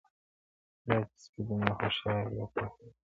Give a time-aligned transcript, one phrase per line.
[0.85, 2.89] دا چي سپی دومره هوښیار دی او پوهېږي,